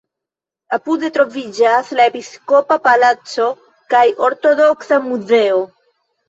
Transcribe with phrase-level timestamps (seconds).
[0.77, 3.47] Apude troviĝas la episkopa palaco
[3.93, 5.63] kaj ortodoksa muzeo.